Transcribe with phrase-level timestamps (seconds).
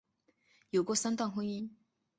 [0.71, 1.69] 有过三段婚姻。